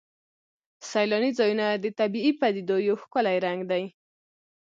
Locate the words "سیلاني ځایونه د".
0.89-1.85